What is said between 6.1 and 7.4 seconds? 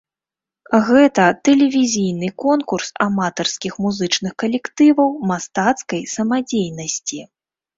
самадзейнасці.